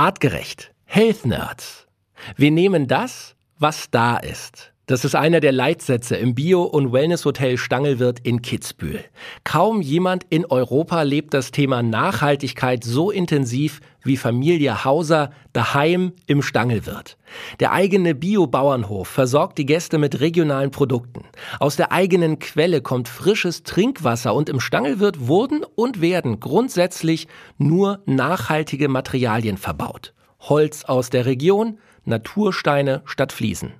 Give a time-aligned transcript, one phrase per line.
[0.00, 0.72] Artgerecht.
[0.86, 1.86] Health Nerds.
[2.34, 4.72] Wir nehmen das, was da ist.
[4.90, 9.04] Das ist einer der Leitsätze im Bio- und Wellnesshotel Stangelwirt in Kitzbühel.
[9.44, 16.42] Kaum jemand in Europa lebt das Thema Nachhaltigkeit so intensiv wie Familie Hauser daheim im
[16.42, 17.18] Stangelwirt.
[17.60, 21.22] Der eigene Bio-Bauernhof versorgt die Gäste mit regionalen Produkten.
[21.60, 27.28] Aus der eigenen Quelle kommt frisches Trinkwasser und im Stangelwirt wurden und werden grundsätzlich
[27.58, 30.14] nur nachhaltige Materialien verbaut.
[30.40, 33.74] Holz aus der Region, Natursteine statt Fliesen.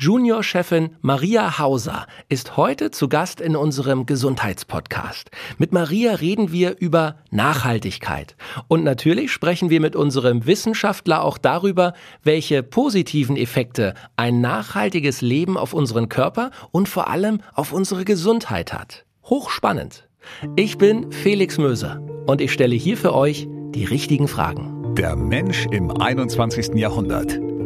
[0.00, 5.30] Junior-Chefin Maria Hauser ist heute zu Gast in unserem Gesundheitspodcast.
[5.58, 8.36] Mit Maria reden wir über Nachhaltigkeit.
[8.68, 15.56] Und natürlich sprechen wir mit unserem Wissenschaftler auch darüber, welche positiven Effekte ein nachhaltiges Leben
[15.56, 19.04] auf unseren Körper und vor allem auf unsere Gesundheit hat.
[19.24, 20.08] Hochspannend.
[20.56, 24.94] Ich bin Felix Möser und ich stelle hier für euch die richtigen Fragen.
[24.94, 26.74] Der Mensch im 21.
[26.74, 27.38] Jahrhundert.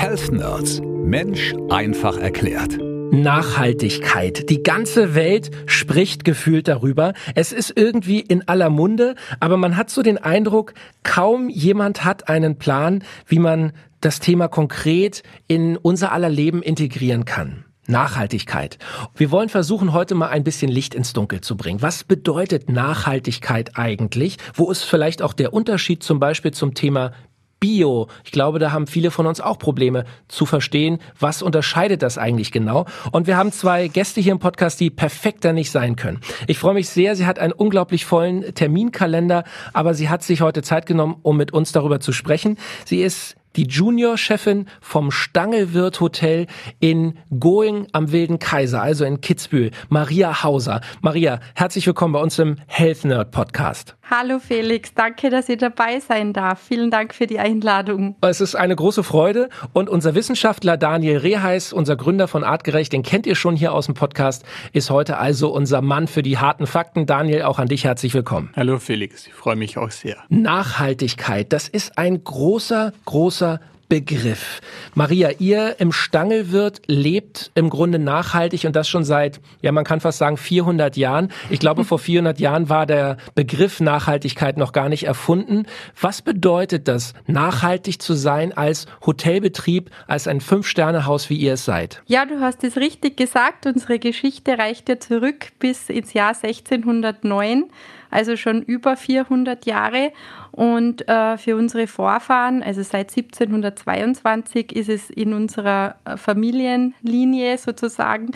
[0.00, 0.80] Health Nerds.
[0.82, 2.78] Mensch einfach erklärt.
[3.12, 4.48] Nachhaltigkeit.
[4.48, 7.12] Die ganze Welt spricht gefühlt darüber.
[7.34, 12.30] Es ist irgendwie in aller Munde, aber man hat so den Eindruck, kaum jemand hat
[12.30, 17.66] einen Plan, wie man das Thema konkret in unser aller Leben integrieren kann.
[17.86, 18.78] Nachhaltigkeit.
[19.16, 21.82] Wir wollen versuchen, heute mal ein bisschen Licht ins Dunkel zu bringen.
[21.82, 24.38] Was bedeutet Nachhaltigkeit eigentlich?
[24.54, 27.12] Wo ist vielleicht auch der Unterschied zum Beispiel zum Thema
[27.60, 28.08] Bio.
[28.24, 32.52] Ich glaube, da haben viele von uns auch Probleme zu verstehen, was unterscheidet das eigentlich
[32.52, 32.86] genau.
[33.12, 36.20] Und wir haben zwei Gäste hier im Podcast, die perfekter nicht sein können.
[36.46, 39.44] Ich freue mich sehr, sie hat einen unglaublich vollen Terminkalender,
[39.74, 42.56] aber sie hat sich heute Zeit genommen, um mit uns darüber zu sprechen.
[42.86, 46.46] Sie ist die Junior-Chefin vom Stangelwirt Hotel
[46.78, 50.80] in Going am Wilden Kaiser, also in Kitzbühel, Maria Hauser.
[51.02, 53.96] Maria, herzlich willkommen bei uns im Health Nerd Podcast.
[54.12, 56.60] Hallo Felix, danke, dass ich dabei sein darf.
[56.60, 58.16] Vielen Dank für die Einladung.
[58.22, 63.04] Es ist eine große Freude und unser Wissenschaftler Daniel Reheis, unser Gründer von Artgerecht, den
[63.04, 66.66] kennt ihr schon hier aus dem Podcast, ist heute also unser Mann für die harten
[66.66, 67.06] Fakten.
[67.06, 68.50] Daniel, auch an dich herzlich willkommen.
[68.56, 70.16] Hallo Felix, ich freue mich auch sehr.
[70.28, 73.60] Nachhaltigkeit, das ist ein großer, großer
[73.90, 74.60] Begriff.
[74.94, 80.00] Maria, ihr im Stangelwirt lebt im Grunde nachhaltig und das schon seit, ja, man kann
[80.00, 81.32] fast sagen 400 Jahren.
[81.50, 85.66] Ich glaube, vor 400 Jahren war der Begriff Nachhaltigkeit noch gar nicht erfunden.
[86.00, 92.00] Was bedeutet das, nachhaltig zu sein als Hotelbetrieb, als ein Fünf-Sterne-Haus, wie ihr es seid?
[92.06, 93.66] Ja, du hast es richtig gesagt.
[93.66, 97.64] Unsere Geschichte reicht ja zurück bis ins Jahr 1609
[98.10, 100.12] also schon über 400 Jahre.
[100.52, 108.32] Und äh, für unsere Vorfahren, also seit 1722, ist es in unserer äh, Familienlinie sozusagen,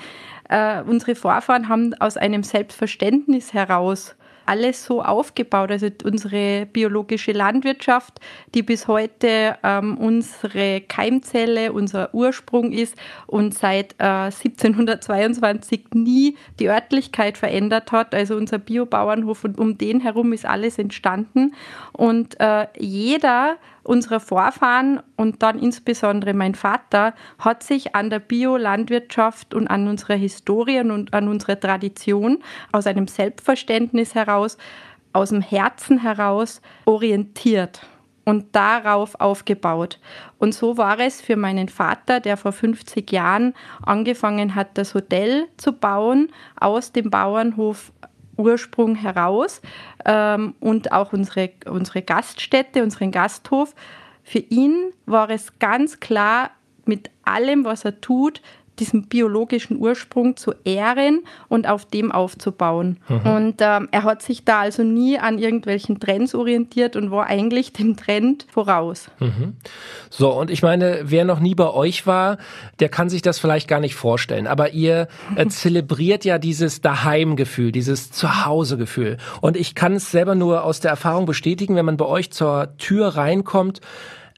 [0.48, 4.14] äh, unsere Vorfahren haben aus einem Selbstverständnis heraus
[4.46, 5.70] alles so aufgebaut.
[5.70, 8.20] Also unsere biologische Landwirtschaft,
[8.54, 12.96] die bis heute ähm, unsere Keimzelle, unser Ursprung ist
[13.26, 18.14] und seit äh, 1722 nie die Örtlichkeit verändert hat.
[18.14, 21.54] Also unser Biobauernhof und um den herum ist alles entstanden.
[21.92, 29.54] Und äh, jeder unserer Vorfahren und dann insbesondere mein Vater hat sich an der Biolandwirtschaft
[29.54, 32.38] und an unserer Historie und an unserer Tradition
[32.72, 34.58] aus einem Selbstverständnis heraus,
[35.12, 37.86] aus dem Herzen heraus orientiert
[38.24, 40.00] und darauf aufgebaut.
[40.38, 45.46] Und so war es für meinen Vater, der vor 50 Jahren angefangen hat, das Hotel
[45.56, 47.92] zu bauen, aus dem Bauernhof
[48.36, 49.60] Ursprung heraus
[50.04, 53.74] ähm, und auch unsere, unsere Gaststätte, unseren Gasthof.
[54.22, 56.50] Für ihn war es ganz klar,
[56.86, 58.42] mit allem, was er tut,
[58.78, 62.98] diesen biologischen Ursprung zu ehren und auf dem aufzubauen.
[63.08, 63.30] Mhm.
[63.30, 67.72] Und ähm, er hat sich da also nie an irgendwelchen Trends orientiert und war eigentlich
[67.72, 69.10] dem Trend voraus.
[69.20, 69.56] Mhm.
[70.10, 72.38] So, und ich meine, wer noch nie bei euch war,
[72.80, 74.46] der kann sich das vielleicht gar nicht vorstellen.
[74.46, 79.18] Aber ihr äh, zelebriert ja dieses Daheimgefühl, dieses Zuhausegefühl.
[79.40, 82.76] Und ich kann es selber nur aus der Erfahrung bestätigen, wenn man bei euch zur
[82.78, 83.80] Tür reinkommt,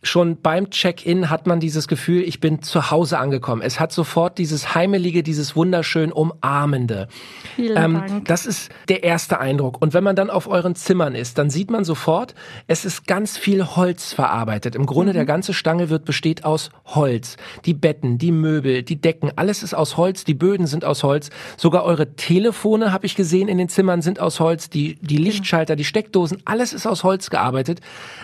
[0.08, 3.62] schon beim Check-in hat man dieses Gefühl, ich bin zu Hause angekommen.
[3.62, 7.08] Es hat sofort dieses heimelige, dieses wunderschön umarmende.
[7.56, 8.24] Vielen ähm, Dank.
[8.26, 9.80] Das ist der erste Eindruck.
[9.80, 12.34] Und wenn man dann auf euren Zimmern ist, dann sieht man sofort,
[12.66, 14.74] es ist ganz viel Holz verarbeitet.
[14.74, 15.16] Im Grunde mhm.
[15.16, 17.36] der ganze Stange wird besteht aus Holz.
[17.64, 20.24] Die Betten, die Möbel, die Decken, alles ist aus Holz.
[20.24, 21.30] Die Böden sind aus Holz.
[21.56, 24.70] Sogar eure Telefone habe ich gesehen in den Zimmern sind aus Holz.
[24.70, 25.26] Die die genau.
[25.26, 27.80] Lichtschalter, die Steckdosen, alles ist aus Holz gearbeitet.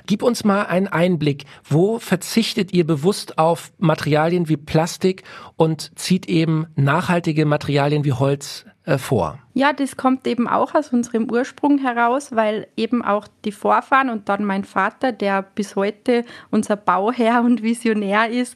[0.07, 1.45] Gib uns mal einen Einblick.
[1.73, 5.23] Wo verzichtet ihr bewusst auf Materialien wie Plastik
[5.57, 9.39] und zieht eben nachhaltige Materialien wie Holz äh, vor?
[9.55, 14.29] Ja, das kommt eben auch aus unserem Ursprung heraus, weil eben auch die Vorfahren und
[14.29, 18.55] dann mein Vater, der bis heute unser Bauherr und Visionär ist,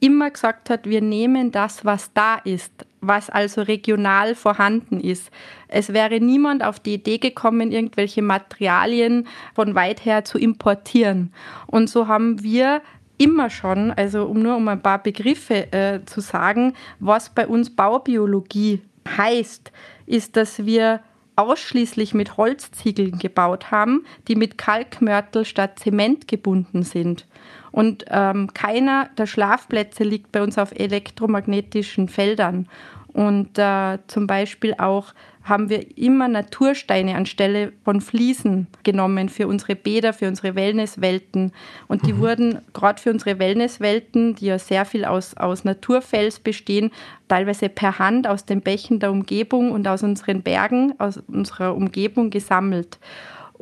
[0.00, 2.72] immer gesagt hat, wir nehmen das, was da ist,
[3.06, 5.30] was also regional vorhanden ist.
[5.68, 11.32] Es wäre niemand auf die Idee gekommen, irgendwelche Materialien von weit her zu importieren.
[11.66, 12.82] Und so haben wir
[13.18, 17.74] immer schon, also um nur um ein paar Begriffe äh, zu sagen, was bei uns
[17.74, 18.80] Baubiologie
[19.16, 19.70] heißt,
[20.06, 21.00] ist, dass wir
[21.36, 27.26] ausschließlich mit Holzziegeln gebaut haben, die mit Kalkmörtel statt Zement gebunden sind.
[27.72, 32.68] Und ähm, keiner der Schlafplätze liegt bei uns auf elektromagnetischen Feldern.
[33.08, 35.12] Und äh, zum Beispiel auch
[35.44, 41.52] haben wir immer Natursteine anstelle von Fliesen genommen für unsere Bäder, für unsere Wellnesswelten.
[41.86, 42.18] Und die mhm.
[42.20, 46.90] wurden gerade für unsere Wellnesswelten, die ja sehr viel aus, aus Naturfels bestehen,
[47.28, 52.30] teilweise per Hand aus den Bächen der Umgebung und aus unseren Bergen, aus unserer Umgebung
[52.30, 52.98] gesammelt.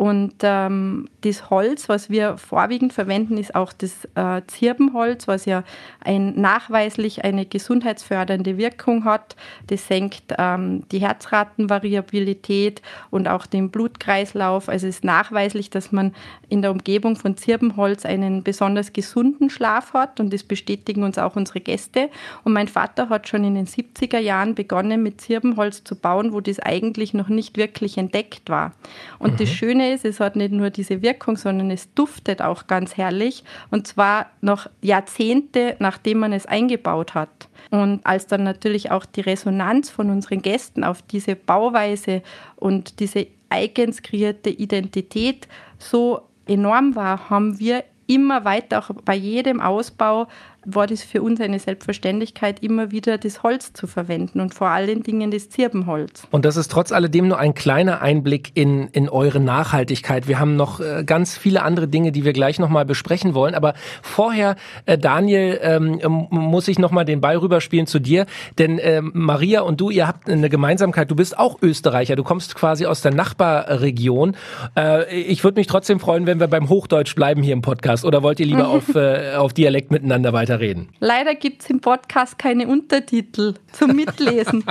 [0.03, 5.63] Und ähm, das Holz, was wir vorwiegend verwenden, ist auch das äh, Zirbenholz, was ja
[6.01, 9.37] ein, nachweislich eine gesundheitsfördernde Wirkung hat.
[9.69, 12.83] Das senkt ähm, die Herzratenvariabilität
[13.13, 14.69] und auch den Blutkreislauf.
[14.69, 16.17] Also es ist nachweislich, dass man
[16.49, 21.37] in der Umgebung von Zirbenholz einen besonders gesunden Schlaf hat und das bestätigen uns auch
[21.37, 22.11] unsere Gäste.
[22.43, 26.41] Und mein Vater hat schon in den 70er Jahren begonnen, mit Zirbenholz zu bauen, wo
[26.41, 28.73] das eigentlich noch nicht wirklich entdeckt war.
[29.21, 29.37] Und mhm.
[29.37, 33.45] das Schöne Ist, es hat nicht nur diese Wirkung, sondern es duftet auch ganz herrlich
[33.71, 37.49] und zwar noch Jahrzehnte, nachdem man es eingebaut hat.
[37.71, 42.23] Und als dann natürlich auch die Resonanz von unseren Gästen auf diese Bauweise
[42.57, 45.47] und diese eigens kreierte Identität
[45.79, 50.29] so enorm war, haben wir immer weiter, auch bei jedem Ausbau,
[50.65, 55.03] war das für uns eine Selbstverständlichkeit, immer wieder das Holz zu verwenden und vor allen
[55.03, 56.27] Dingen das Zirbenholz.
[56.31, 60.29] Und das ist trotz alledem nur ein kleiner Einblick in, in eure Nachhaltigkeit.
[60.29, 63.55] Wir haben noch äh, ganz viele andere Dinge, die wir gleich nochmal besprechen wollen.
[63.55, 64.57] Aber vorher,
[64.87, 66.01] äh, Daniel, ähm,
[66.31, 68.27] muss ich nochmal den Ball rüberspielen zu dir.
[68.59, 71.11] Denn äh, Maria und du, ihr habt eine Gemeinsamkeit.
[71.11, 72.17] Du bist auch Österreicher.
[72.17, 74.37] Du kommst quasi aus der Nachbarregion.
[74.77, 78.05] Äh, ich würde mich trotzdem freuen, wenn wir beim Hochdeutsch bleiben hier im Podcast.
[78.05, 80.89] Oder wollt ihr lieber auf, äh, auf Dialekt miteinander weiter weiterreden.
[81.01, 84.65] Leider gibt es im Podcast keine Untertitel zum Mitlesen.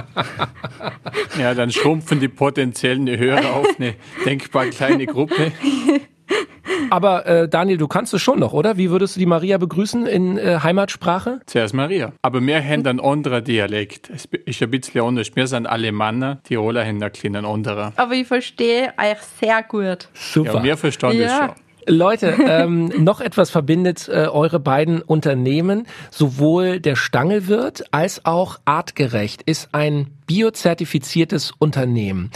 [1.39, 3.95] ja, dann schrumpfen die potenziellen Hörer auf eine
[4.25, 5.51] denkbar kleine Gruppe.
[6.89, 8.77] Aber äh, Daniel, du kannst es schon noch, oder?
[8.77, 11.39] Wie würdest du die Maria begrüßen in äh, Heimatsprache?
[11.45, 12.13] Zuerst Maria.
[12.21, 14.09] Aber wir haben einen anderen Dialekt.
[14.09, 15.35] Es ist ein bisschen anders.
[15.35, 17.93] Wir sind Alemanner, Tiroler haben einen kleinen anderer.
[17.95, 20.09] Aber ich verstehe euch sehr gut.
[20.13, 20.55] Super.
[20.55, 21.27] Ja, wir verstehen ja.
[21.27, 21.70] das schon.
[21.87, 25.87] Leute, ähm, noch etwas verbindet äh, eure beiden Unternehmen.
[26.09, 32.31] Sowohl der Stangelwirt als auch Artgerecht ist ein biozertifiziertes Unternehmen.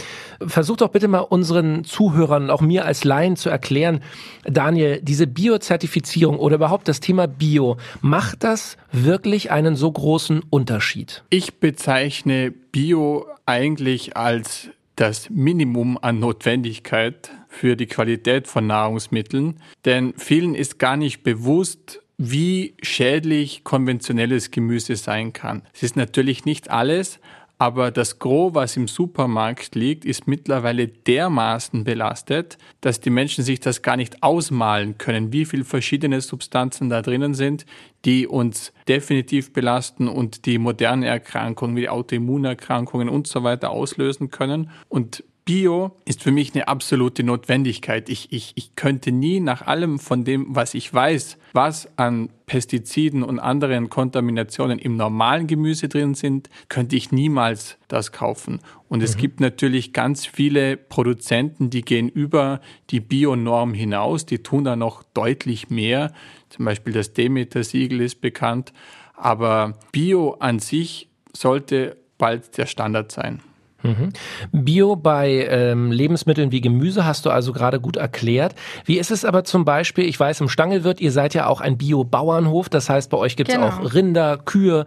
[0.46, 4.02] Versucht doch bitte mal unseren Zuhörern, auch mir als Laien zu erklären,
[4.44, 11.24] Daniel, diese Biozertifizierung oder überhaupt das Thema Bio, macht das wirklich einen so großen Unterschied?
[11.30, 20.14] Ich bezeichne Bio eigentlich als das Minimum an Notwendigkeit für die Qualität von Nahrungsmitteln, denn
[20.16, 25.62] vielen ist gar nicht bewusst, wie schädlich konventionelles Gemüse sein kann.
[25.74, 27.20] Es ist natürlich nicht alles,
[27.58, 33.60] aber das Gros, was im Supermarkt liegt, ist mittlerweile dermaßen belastet, dass die Menschen sich
[33.60, 37.64] das gar nicht ausmalen können, wie viele verschiedene Substanzen da drinnen sind,
[38.04, 44.70] die uns definitiv belasten und die moderne Erkrankungen wie Autoimmunerkrankungen und so weiter auslösen können.
[44.88, 48.08] Und Bio ist für mich eine absolute Notwendigkeit.
[48.08, 53.24] Ich, ich, ich könnte nie nach allem von dem, was ich weiß, was an Pestiziden
[53.24, 58.60] und anderen Kontaminationen im normalen Gemüse drin sind, könnte ich niemals das kaufen.
[58.88, 59.20] Und es mhm.
[59.20, 62.60] gibt natürlich ganz viele Produzenten, die gehen über
[62.90, 66.12] die Bio-Norm hinaus, die tun da noch deutlich mehr.
[66.50, 68.72] Zum Beispiel das Demeter-Siegel ist bekannt.
[69.14, 73.40] Aber Bio an sich sollte bald der Standard sein.
[73.82, 74.10] Mhm.
[74.52, 78.54] Bio bei ähm, Lebensmitteln wie Gemüse hast du also gerade gut erklärt.
[78.84, 81.76] Wie ist es aber zum Beispiel, ich weiß im Stangelwirt, ihr seid ja auch ein
[81.76, 83.68] Bio-Bauernhof, das heißt bei euch gibt es genau.
[83.68, 84.86] auch Rinder, Kühe.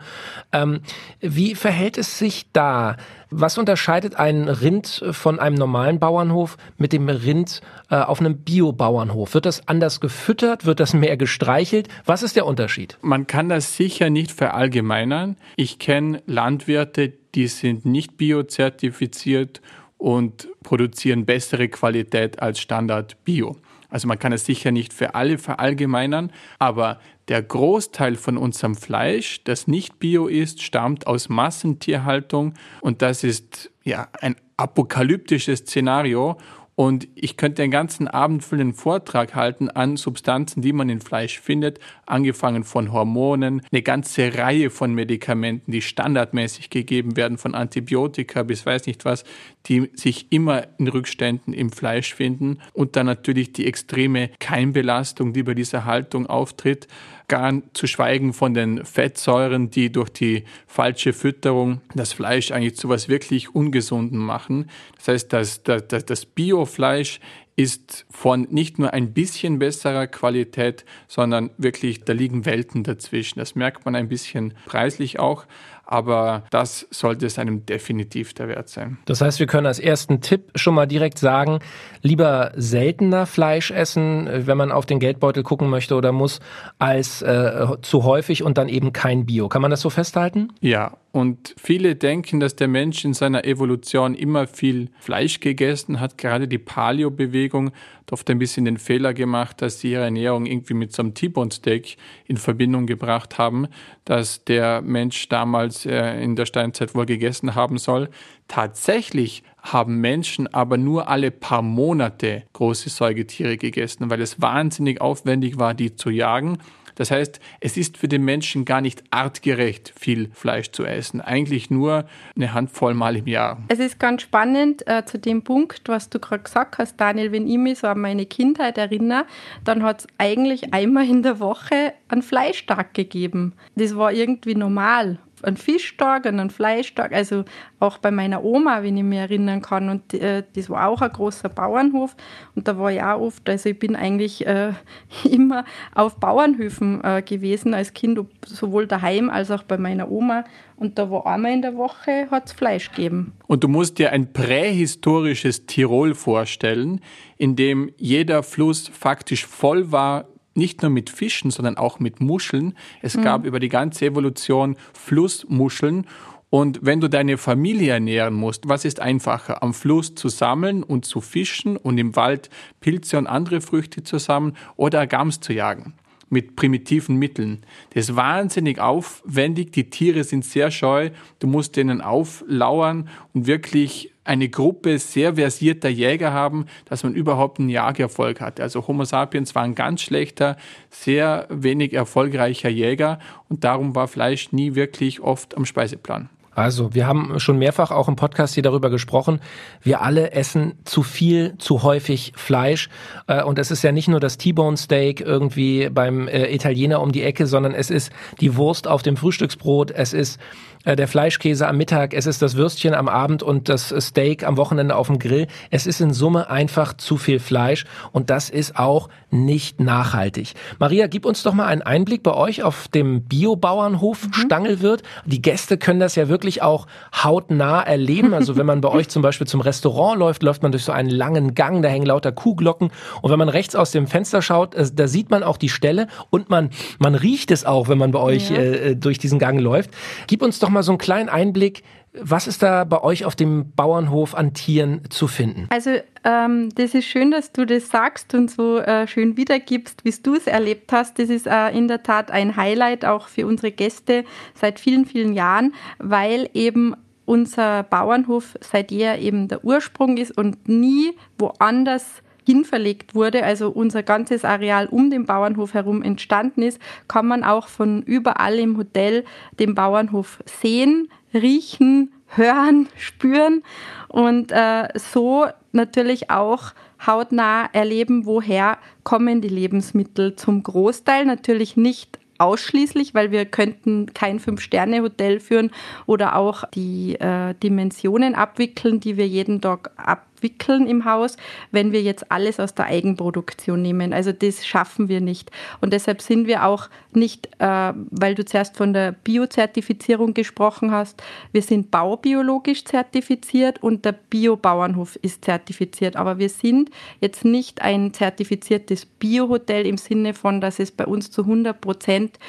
[0.51, 0.81] Ähm,
[1.21, 2.97] wie verhält es sich da?
[3.31, 9.35] Was unterscheidet ein Rind von einem normalen Bauernhof mit dem Rind äh, auf einem Bio-Bauernhof?
[9.35, 10.65] Wird das anders gefüttert?
[10.65, 11.89] Wird das mehr gestreichelt?
[12.05, 12.97] Was ist der Unterschied?
[13.01, 15.37] Man kann das sicher nicht verallgemeinern.
[15.57, 19.61] Ich kenne Landwirte, die sind nicht biozertifiziert
[19.99, 23.57] und produzieren bessere Qualität als Standard Bio.
[23.89, 29.43] Also man kann es sicher nicht für alle verallgemeinern, aber der Großteil von unserem Fleisch,
[29.43, 36.37] das nicht bio ist, stammt aus Massentierhaltung und das ist ja ein apokalyptisches Szenario
[36.79, 41.01] und ich könnte den ganzen Abend für den Vortrag halten an Substanzen, die man in
[41.01, 47.53] Fleisch findet, angefangen von Hormonen, eine ganze Reihe von Medikamenten, die standardmäßig gegeben werden, von
[47.53, 49.25] Antibiotika bis weiß nicht was,
[49.65, 52.59] die sich immer in Rückständen im Fleisch finden.
[52.71, 56.87] Und dann natürlich die extreme Keimbelastung, die bei dieser Haltung auftritt
[57.29, 62.89] gar zu schweigen von den Fettsäuren, die durch die falsche Fütterung das Fleisch eigentlich zu
[62.89, 64.69] was wirklich Ungesunden machen.
[64.97, 67.21] Das heißt, das, das, das Biofleisch
[67.59, 73.39] ist von nicht nur ein bisschen besserer Qualität, sondern wirklich, da liegen Welten dazwischen.
[73.39, 75.45] Das merkt man ein bisschen preislich auch
[75.89, 78.99] aber das sollte es einem definitiv der Wert sein.
[79.05, 81.59] Das heißt, wir können als ersten Tipp schon mal direkt sagen,
[82.01, 86.39] lieber seltener Fleisch essen, wenn man auf den Geldbeutel gucken möchte oder muss,
[86.77, 89.49] als äh, zu häufig und dann eben kein Bio.
[89.49, 90.49] Kann man das so festhalten?
[90.61, 96.19] Ja, und viele denken, dass der Mensch in seiner Evolution immer viel Fleisch gegessen hat.
[96.19, 100.75] Gerade die Paleo-Bewegung hat oft ein bisschen den Fehler gemacht, dass sie ihre Ernährung irgendwie
[100.75, 103.67] mit so einem T-Bone Steak in Verbindung gebracht haben,
[104.05, 108.09] dass der Mensch damals äh, in der Steinzeit wohl gegessen haben soll.
[108.47, 115.57] Tatsächlich haben Menschen aber nur alle paar Monate große Säugetiere gegessen, weil es wahnsinnig aufwendig
[115.57, 116.59] war, die zu jagen
[116.99, 121.21] das heißt, es ist für den Menschen gar nicht artgerecht, viel Fleisch zu essen.
[121.21, 122.03] Eigentlich nur
[122.35, 123.63] eine Handvoll Mal im Jahr.
[123.69, 127.47] Es ist ganz spannend äh, zu dem Punkt, was du gerade gesagt hast, Daniel, wenn
[127.47, 129.25] ich mich so an meine Kindheit erinnere,
[129.63, 133.53] dann hat es eigentlich einmal in der Woche einen Fleischtag gegeben.
[133.75, 137.45] Das war irgendwie normal einen Fischtag und einen Fleischtag, also
[137.79, 139.89] auch bei meiner Oma, wenn ich mich erinnern kann.
[139.89, 142.15] Und äh, das war auch ein großer Bauernhof
[142.55, 144.73] und da war ich auch oft, also ich bin eigentlich äh,
[145.29, 150.43] immer auf Bauernhöfen äh, gewesen als Kind, sowohl daheim als auch bei meiner Oma.
[150.75, 153.33] Und da war einmal in der Woche hat's Fleisch gegeben.
[153.47, 157.01] Und du musst dir ein prähistorisches Tirol vorstellen,
[157.37, 160.25] in dem jeder Fluss faktisch voll war
[160.59, 162.75] nicht nur mit Fischen, sondern auch mit Muscheln.
[163.01, 163.23] Es mhm.
[163.23, 166.05] gab über die ganze Evolution Flussmuscheln.
[166.51, 169.63] Und wenn du deine Familie ernähren musst, was ist einfacher?
[169.63, 172.49] Am Fluss zu sammeln und zu fischen und im Wald
[172.79, 175.95] Pilze und andere Früchte zu sammeln oder Gams zu jagen?
[176.31, 177.63] mit primitiven Mitteln.
[177.93, 179.71] Das ist wahnsinnig aufwendig.
[179.71, 181.09] Die Tiere sind sehr scheu.
[181.39, 187.59] Du musst denen auflauern und wirklich eine Gruppe sehr versierter Jäger haben, dass man überhaupt
[187.59, 188.61] einen Jagerfolg hatte.
[188.61, 190.55] Also Homo sapiens war ein ganz schlechter,
[190.91, 193.17] sehr wenig erfolgreicher Jäger
[193.49, 196.29] und darum war Fleisch nie wirklich oft am Speiseplan.
[196.59, 199.39] Also, wir haben schon mehrfach auch im Podcast hier darüber gesprochen.
[199.81, 202.89] Wir alle essen zu viel, zu häufig Fleisch.
[203.27, 207.13] Äh, und es ist ja nicht nur das T-Bone Steak irgendwie beim äh, Italiener um
[207.13, 208.11] die Ecke, sondern es ist
[208.41, 209.91] die Wurst auf dem Frühstücksbrot.
[209.91, 210.37] Es ist
[210.85, 214.55] äh, der Fleischkäse am Mittag, es ist das Würstchen am Abend und das Steak am
[214.55, 215.47] Wochenende auf dem Grill.
[215.71, 220.53] Es ist in Summe einfach zu viel Fleisch und das ist auch nicht nachhaltig.
[220.79, 224.33] Maria, gib uns doch mal einen Einblick bei euch auf dem Biobauernhof mhm.
[224.33, 225.03] Stangelwirt.
[225.25, 226.87] Die Gäste können das ja wirklich auch
[227.23, 228.33] hautnah erleben.
[228.33, 231.09] Also wenn man bei euch zum Beispiel zum Restaurant läuft, läuft man durch so einen
[231.09, 232.91] langen Gang, da hängen lauter Kuhglocken
[233.21, 236.07] und wenn man rechts aus dem Fenster schaut, äh, da sieht man auch die Stelle
[236.29, 238.57] und man, man riecht es auch, wenn man bei euch ja.
[238.57, 239.91] äh, durch diesen Gang läuft.
[240.27, 241.83] Gib uns doch mal so einen kleinen Einblick.
[242.21, 245.67] Was ist da bei euch auf dem Bauernhof an Tieren zu finden?
[245.69, 245.91] Also
[246.23, 250.35] ähm, das ist schön, dass du das sagst und so äh, schön wiedergibst, wie du
[250.35, 251.19] es erlebt hast.
[251.19, 255.33] Das ist äh, in der Tat ein Highlight auch für unsere Gäste seit vielen, vielen
[255.33, 256.95] Jahren, weil eben
[257.25, 264.01] unser Bauernhof seit jeher eben der Ursprung ist und nie woanders hinverlegt wurde, also unser
[264.01, 269.23] ganzes Areal um den Bauernhof herum entstanden ist, kann man auch von überall im Hotel
[269.59, 273.61] den Bauernhof sehen, riechen, hören, spüren
[274.07, 276.71] und äh, so natürlich auch
[277.05, 284.39] hautnah erleben, woher kommen die Lebensmittel zum Großteil, natürlich nicht ausschließlich, weil wir könnten kein
[284.39, 285.69] Fünf-Sterne-Hotel führen
[286.07, 291.37] oder auch die äh, Dimensionen abwickeln, die wir jeden Tag ab wickeln im Haus,
[291.71, 294.13] wenn wir jetzt alles aus der Eigenproduktion nehmen.
[294.13, 295.51] Also das schaffen wir nicht.
[295.81, 301.21] Und deshalb sind wir auch nicht, äh, weil du zuerst von der Biozertifizierung gesprochen hast,
[301.51, 306.15] wir sind baubiologisch zertifiziert und der Biobauernhof ist zertifiziert.
[306.15, 311.31] Aber wir sind jetzt nicht ein zertifiziertes Biohotel im Sinne von, dass es bei uns
[311.31, 312.39] zu 100 Prozent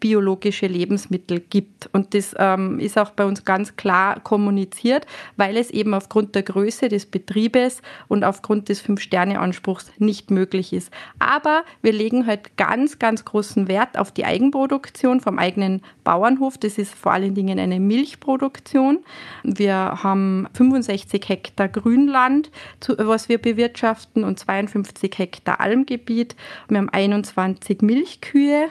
[0.00, 1.88] biologische Lebensmittel gibt.
[1.92, 6.42] Und das ähm, ist auch bei uns ganz klar kommuniziert, weil es eben aufgrund der
[6.42, 10.90] Größe des Betriebes und aufgrund des Fünf-Sterne-Anspruchs nicht möglich ist.
[11.18, 16.56] Aber wir legen halt ganz, ganz großen Wert auf die Eigenproduktion vom eigenen Bauernhof.
[16.58, 19.00] Das ist vor allen Dingen eine Milchproduktion.
[19.44, 22.50] Wir haben 65 Hektar Grünland,
[22.96, 26.34] was wir bewirtschaften, und 52 Hektar Almgebiet.
[26.68, 28.68] Wir haben 21 Milchkühe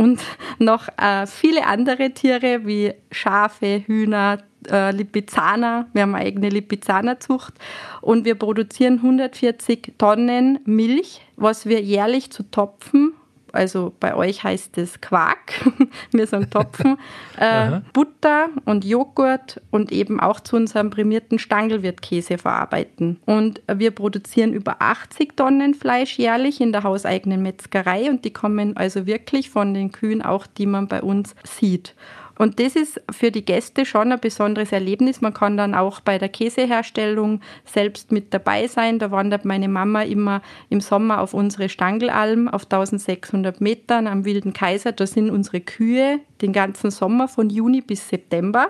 [0.00, 0.22] und
[0.58, 4.38] noch äh, viele andere Tiere wie Schafe, Hühner,
[4.70, 5.88] äh, Lipizzaner.
[5.92, 7.52] Wir haben eine eigene Lipizzanerzucht
[8.00, 13.12] und wir produzieren 140 Tonnen Milch, was wir jährlich zu Topfen
[13.52, 15.52] also bei euch heißt es Quark,
[16.12, 16.98] wir sagen Topfen,
[17.36, 23.20] äh, Butter und Joghurt und eben auch zu unserem prämierten Stangelwirtkäse verarbeiten.
[23.26, 28.76] Und wir produzieren über 80 Tonnen Fleisch jährlich in der hauseigenen Metzgerei und die kommen
[28.76, 31.94] also wirklich von den Kühen auch, die man bei uns sieht.
[32.40, 35.20] Und das ist für die Gäste schon ein besonderes Erlebnis.
[35.20, 38.98] Man kann dann auch bei der Käseherstellung selbst mit dabei sein.
[38.98, 44.54] Da wandert meine Mama immer im Sommer auf unsere Stangelalm auf 1600 Metern am Wilden
[44.54, 44.92] Kaiser.
[44.92, 48.68] Da sind unsere Kühe den ganzen Sommer von Juni bis September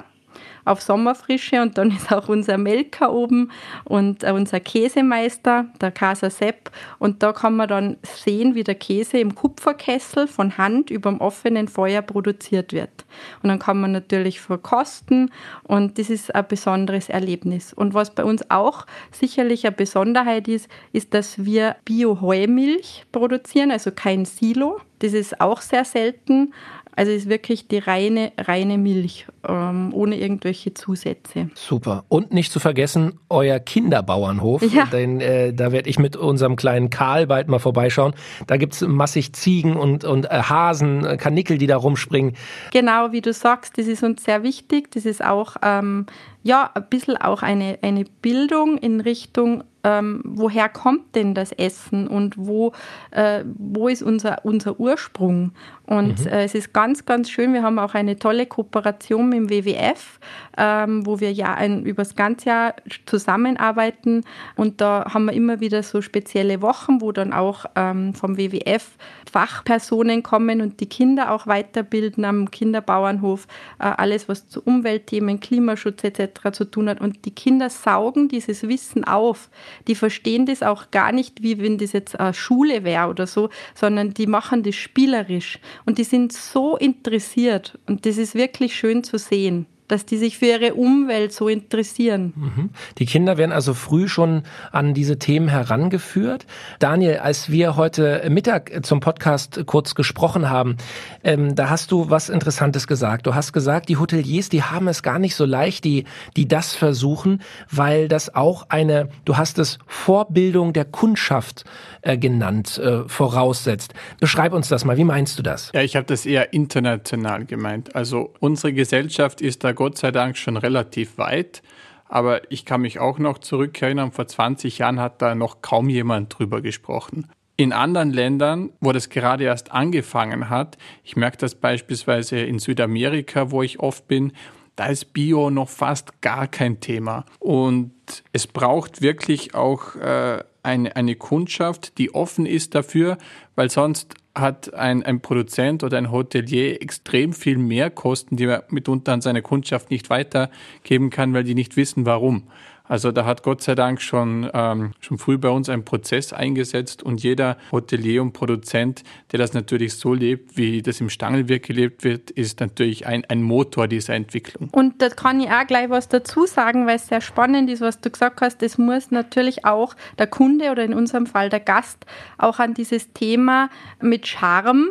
[0.65, 3.51] auf Sommerfrische und dann ist auch unser Melker oben
[3.85, 8.75] und äh, unser Käsemeister, der Casa Sepp und da kann man dann sehen, wie der
[8.75, 13.05] Käse im Kupferkessel von Hand über dem offenen Feuer produziert wird.
[13.43, 15.31] Und dann kann man natürlich verkosten
[15.63, 17.73] und das ist ein besonderes Erlebnis.
[17.73, 23.91] Und was bei uns auch sicherlich eine Besonderheit ist, ist, dass wir Bio-Heumilch produzieren, also
[23.91, 24.81] kein Silo.
[25.01, 26.53] Das ist auch sehr selten
[27.01, 31.49] also es ist wirklich die reine, reine Milch, ähm, ohne irgendwelche Zusätze.
[31.55, 32.05] Super.
[32.09, 34.61] Und nicht zu vergessen, euer Kinderbauernhof.
[34.71, 34.85] Ja.
[34.85, 38.13] Denn äh, da werde ich mit unserem kleinen Karl bald mal vorbeischauen.
[38.47, 42.37] Da gibt es massig Ziegen und, und äh, Hasen, äh, Kanickel, die da rumspringen.
[42.71, 44.91] Genau, wie du sagst, das ist uns sehr wichtig.
[44.91, 46.05] Das ist auch ähm,
[46.43, 52.07] ja, ein bisschen auch eine, eine Bildung in Richtung ähm, woher kommt denn das Essen
[52.07, 52.73] und wo,
[53.11, 55.53] äh, wo ist unser, unser Ursprung.
[55.87, 56.27] Und mhm.
[56.27, 57.53] äh, es ist ganz, ganz schön.
[57.53, 60.21] Wir haben auch eine tolle Kooperation mit dem WWF,
[60.57, 62.75] ähm, wo wir ja ein, über das ganze Jahr
[63.07, 64.25] zusammenarbeiten.
[64.55, 68.87] Und da haben wir immer wieder so spezielle Wochen, wo dann auch ähm, vom WWF
[69.33, 73.47] Fachpersonen kommen und die Kinder auch weiterbilden am Kinderbauernhof.
[73.79, 76.30] Äh, alles, was zu Umweltthemen, Klimaschutz etc.
[76.53, 77.01] zu tun hat.
[77.01, 79.51] Und die Kinder saugen dieses Wissen auf.
[79.89, 83.51] Die verstehen das auch gar nicht, wie wenn das jetzt eine Schule wäre oder so,
[83.75, 85.59] sondern die machen das spielerisch.
[85.87, 87.79] Und die sind so interessiert.
[87.87, 92.33] Und das ist wirklich schön zu sehen dass die sich für ihre Umwelt so interessieren.
[92.37, 92.71] Mhm.
[92.99, 96.47] Die Kinder werden also früh schon an diese Themen herangeführt.
[96.79, 100.77] Daniel, als wir heute Mittag zum Podcast kurz gesprochen haben,
[101.25, 103.27] ähm, da hast du was Interessantes gesagt.
[103.27, 106.05] Du hast gesagt, die Hoteliers, die haben es gar nicht so leicht, die,
[106.37, 111.65] die das versuchen, weil das auch eine, du hast es Vorbildung der Kundschaft
[112.03, 113.95] äh, genannt, äh, voraussetzt.
[114.21, 115.71] Beschreib uns das mal, wie meinst du das?
[115.75, 117.95] Ja, ich habe das eher international gemeint.
[117.95, 121.63] Also unsere Gesellschaft ist da Gott sei Dank schon relativ weit.
[122.05, 126.39] Aber ich kann mich auch noch zurückerinnern, vor 20 Jahren hat da noch kaum jemand
[126.39, 127.31] drüber gesprochen.
[127.57, 133.53] In anderen Ländern, wo das gerade erst angefangen hat, ich merke das beispielsweise in Südamerika,
[133.53, 134.33] wo ich oft bin,
[134.77, 137.25] da ist Bio noch fast gar kein Thema.
[137.39, 137.95] Und
[138.35, 143.17] es braucht wirklich auch äh, eine, eine Kundschaft, die offen ist dafür,
[143.55, 148.65] weil sonst hat ein, ein Produzent oder ein Hotelier extrem viel mehr Kosten, die er
[148.69, 152.45] mitunter an seine Kundschaft nicht weitergeben kann, weil die nicht wissen, warum.
[152.91, 157.05] Also da hat Gott sei Dank schon, ähm, schon früh bei uns ein Prozess eingesetzt
[157.05, 162.03] und jeder Hotelier und Produzent, der das natürlich so lebt, wie das im Stangelwerk gelebt
[162.03, 164.71] wird, ist natürlich ein, ein Motor dieser Entwicklung.
[164.73, 168.01] Und da kann ich auch gleich was dazu sagen, weil es sehr spannend ist, was
[168.01, 168.61] du gesagt hast.
[168.61, 172.05] Es muss natürlich auch der Kunde oder in unserem Fall der Gast
[172.39, 174.89] auch an dieses Thema mit Charme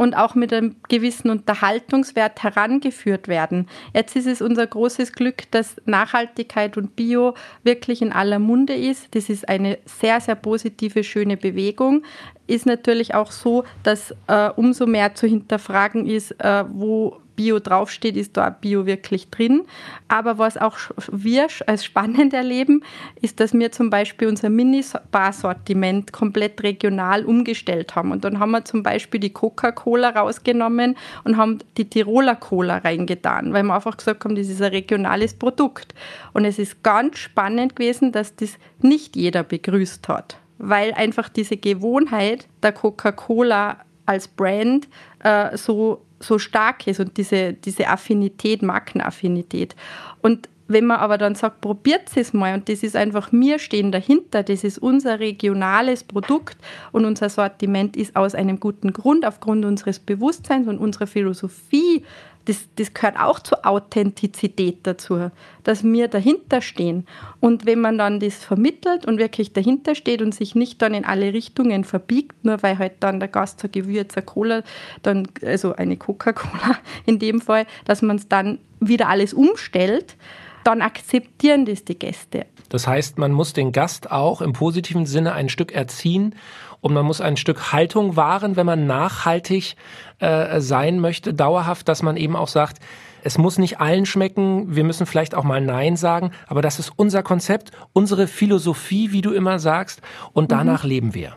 [0.00, 3.68] und auch mit einem gewissen Unterhaltungswert herangeführt werden.
[3.92, 7.34] Jetzt ist es unser großes Glück, dass Nachhaltigkeit und Bio
[7.64, 9.14] wirklich in aller Munde ist.
[9.14, 12.02] Das ist eine sehr, sehr positive, schöne Bewegung
[12.46, 18.18] ist natürlich auch so, dass äh, umso mehr zu hinterfragen ist, äh, wo Bio draufsteht,
[18.18, 19.62] ist da Bio wirklich drin.
[20.08, 20.76] Aber was auch
[21.10, 22.82] wir als spannend erleben,
[23.22, 28.12] ist, dass wir zum Beispiel unser Mini-Bar-Sortiment komplett regional umgestellt haben.
[28.12, 33.54] Und dann haben wir zum Beispiel die Coca-Cola rausgenommen und haben die Tiroler Cola reingetan,
[33.54, 35.94] weil wir einfach gesagt haben, das ist ein regionales Produkt.
[36.34, 41.56] Und es ist ganz spannend gewesen, dass das nicht jeder begrüßt hat weil einfach diese
[41.56, 44.88] Gewohnheit der Coca-Cola als Brand
[45.20, 49.74] äh, so, so stark ist und diese, diese Affinität, Markenaffinität.
[50.22, 53.90] Und wenn man aber dann sagt, probiert es mal und das ist einfach, wir stehen
[53.90, 56.56] dahinter, das ist unser regionales Produkt
[56.92, 62.04] und unser Sortiment ist aus einem guten Grund, aufgrund unseres Bewusstseins und unserer Philosophie
[62.50, 65.30] das, das gehört auch zur Authentizität dazu,
[65.62, 67.06] dass wir dahinter stehen.
[67.38, 71.04] Und wenn man dann das vermittelt und wirklich dahinter steht und sich nicht dann in
[71.04, 74.62] alle Richtungen verbiegt, nur weil halt dann der Gast sagt, Gewürz, eine Cola,
[75.02, 80.16] dann, also eine Coca-Cola in dem Fall, dass man es dann wieder alles umstellt,
[80.64, 82.46] dann akzeptieren das die Gäste.
[82.68, 86.34] Das heißt, man muss den Gast auch im positiven Sinne ein Stück erziehen
[86.80, 89.76] und man muss ein Stück Haltung wahren, wenn man nachhaltig
[90.18, 92.78] äh, sein möchte, dauerhaft, dass man eben auch sagt,
[93.22, 96.92] es muss nicht allen schmecken, wir müssen vielleicht auch mal Nein sagen, aber das ist
[96.96, 100.00] unser Konzept, unsere Philosophie, wie du immer sagst,
[100.32, 100.88] und danach mhm.
[100.88, 101.34] leben wir.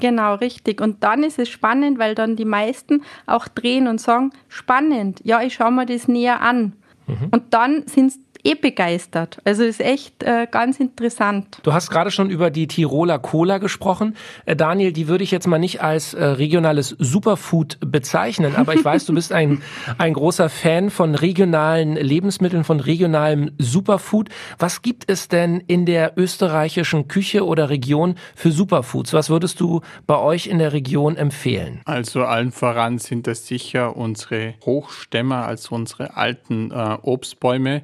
[0.00, 0.80] Genau, richtig.
[0.80, 5.42] Und dann ist es spannend, weil dann die meisten auch drehen und sagen, spannend, ja,
[5.42, 6.74] ich schaue mir das näher an.
[7.08, 7.28] Mhm.
[7.32, 9.38] Und dann sind es eh begeistert.
[9.44, 11.58] Also ist echt äh, ganz interessant.
[11.62, 14.16] Du hast gerade schon über die Tiroler Cola gesprochen.
[14.46, 18.84] Äh, Daniel, die würde ich jetzt mal nicht als äh, regionales Superfood bezeichnen, aber ich
[18.84, 19.62] weiß, du bist ein,
[19.98, 24.30] ein großer Fan von regionalen Lebensmitteln, von regionalem Superfood.
[24.58, 29.12] Was gibt es denn in der österreichischen Küche oder Region für Superfoods?
[29.12, 31.80] Was würdest du bei euch in der Region empfehlen?
[31.84, 37.82] Also allen voran sind das sicher unsere Hochstämmer, also unsere alten äh, Obstbäume,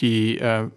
[0.00, 0.68] die äh,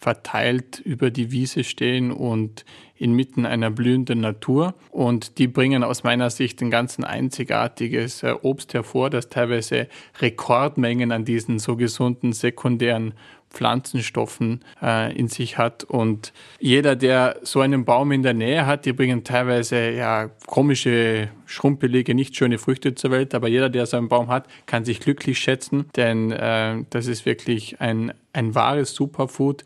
[0.00, 2.64] verteilt über die Wiese stehen und
[2.96, 4.74] inmitten einer blühenden Natur.
[4.90, 9.88] Und die bringen aus meiner Sicht ein ganz einzigartiges äh, Obst hervor, das teilweise
[10.20, 13.14] Rekordmengen an diesen so gesunden sekundären
[13.50, 15.84] Pflanzenstoffen äh, in sich hat.
[15.84, 21.28] Und jeder, der so einen Baum in der Nähe hat, die bringen teilweise ja komische,
[21.46, 23.34] schrumpelige, nicht schöne Früchte zur Welt.
[23.34, 27.26] Aber jeder, der so einen Baum hat, kann sich glücklich schätzen, denn äh, das ist
[27.26, 29.64] wirklich ein, ein wahres Superfood.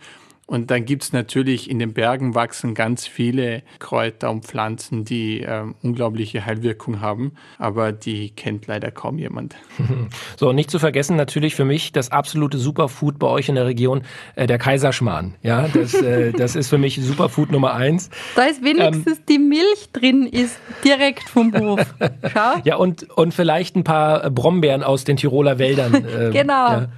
[0.52, 5.40] Und dann gibt es natürlich in den Bergen wachsen ganz viele Kräuter und Pflanzen, die
[5.40, 9.56] äh, unglaubliche Heilwirkung haben, aber die kennt leider kaum jemand.
[10.36, 13.66] So, und nicht zu vergessen natürlich für mich das absolute Superfood bei euch in der
[13.66, 14.02] Region,
[14.34, 15.34] äh, der Kaiserschmarrn.
[15.42, 18.10] Ja, das, äh, das ist für mich Superfood Nummer eins.
[18.34, 21.94] Da ist wenigstens ähm, die Milch drin, ist direkt vom Hof.
[22.32, 22.60] Schau.
[22.64, 25.94] Ja, und, und vielleicht ein paar Brombeeren aus den Tiroler Wäldern.
[25.94, 26.72] Äh, genau.
[26.72, 26.88] Ja.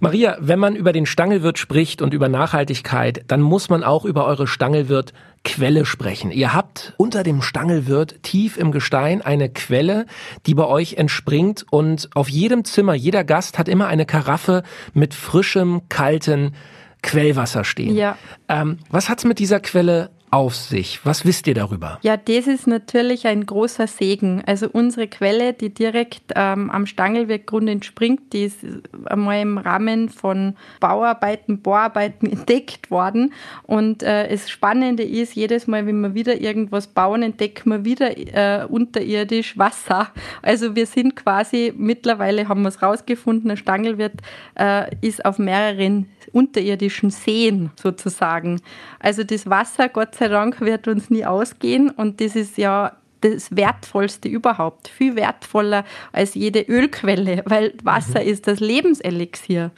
[0.00, 4.04] Maria, wenn man über den Stangelwirt spricht und über Nachhaltigkeit, Nachhaltigkeit, dann muss man auch
[4.04, 5.12] über eure Stangelwirt
[5.44, 6.30] Quelle sprechen.
[6.30, 10.06] Ihr habt unter dem Stangelwirt tief im Gestein eine Quelle,
[10.46, 14.62] die bei euch entspringt und auf jedem Zimmer, jeder Gast hat immer eine Karaffe
[14.94, 16.54] mit frischem, kalten
[17.02, 17.96] Quellwasser stehen.
[17.96, 18.16] Ja.
[18.48, 21.04] Ähm, was hat's mit dieser Quelle auf sich?
[21.04, 21.98] Was wisst ihr darüber?
[22.00, 24.42] Ja, das ist natürlich ein großer Segen.
[24.46, 28.64] Also unsere Quelle, die direkt ähm, am Stangelweggrund entspringt, die ist
[29.04, 33.34] einmal im Rahmen von Bauarbeiten, Bohrarbeiten entdeckt worden.
[33.64, 38.16] Und äh, das Spannende ist, jedes Mal, wenn wir wieder irgendwas bauen, entdecken wir wieder
[38.16, 40.08] äh, unterirdisch Wasser.
[40.40, 44.14] Also wir sind quasi, mittlerweile haben wir es rausgefunden, der Stangelwirt
[44.58, 48.60] äh, ist auf mehreren unterirdischen Seen sozusagen.
[48.98, 53.54] Also das Wasser, Gott sei Dank, wird uns nie ausgehen und das ist ja das
[53.54, 58.28] Wertvollste überhaupt, viel wertvoller als jede Ölquelle, weil Wasser mhm.
[58.28, 59.70] ist das Lebenselixier.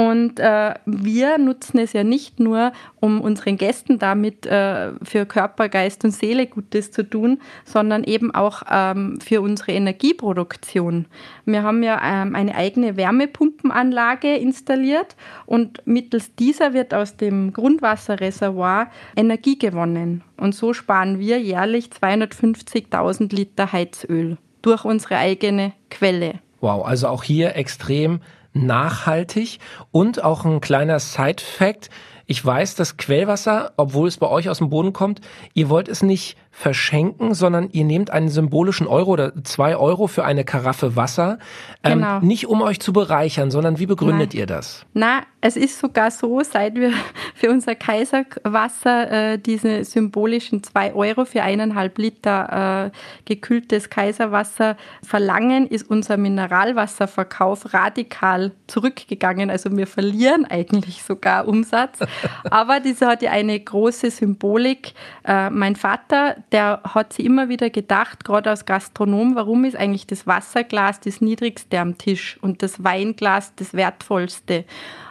[0.00, 5.68] Und äh, wir nutzen es ja nicht nur, um unseren Gästen damit äh, für Körper,
[5.68, 11.04] Geist und Seele Gutes zu tun, sondern eben auch ähm, für unsere Energieproduktion.
[11.44, 18.86] Wir haben ja ähm, eine eigene Wärmepumpenanlage installiert und mittels dieser wird aus dem Grundwasserreservoir
[19.16, 20.24] Energie gewonnen.
[20.38, 26.40] Und so sparen wir jährlich 250.000 Liter Heizöl durch unsere eigene Quelle.
[26.62, 28.20] Wow, also auch hier extrem
[28.52, 29.58] nachhaltig
[29.90, 31.90] und auch ein kleiner Side-Fact.
[32.26, 35.20] Ich weiß, das Quellwasser, obwohl es bei euch aus dem Boden kommt,
[35.54, 40.24] ihr wollt es nicht verschenken, sondern ihr nehmt einen symbolischen Euro oder zwei Euro für
[40.24, 41.38] eine Karaffe Wasser.
[41.82, 42.20] Ähm, genau.
[42.20, 44.40] Nicht um euch zu bereichern, sondern wie begründet Nein.
[44.40, 44.84] ihr das?
[44.92, 46.92] Na, es ist sogar so, seit wir
[47.34, 55.66] für unser Kaiserwasser äh, diese symbolischen zwei Euro für eineinhalb Liter äh, gekühltes Kaiserwasser verlangen,
[55.66, 59.50] ist unser Mineralwasserverkauf radikal zurückgegangen.
[59.50, 62.00] Also wir verlieren eigentlich sogar Umsatz.
[62.50, 64.92] Aber diese hat ja eine große Symbolik.
[65.24, 70.06] Äh, mein Vater, der hat sich immer wieder gedacht, gerade als Gastronom, warum ist eigentlich
[70.06, 74.64] das Wasserglas das niedrigste am Tisch und das Weinglas das wertvollste?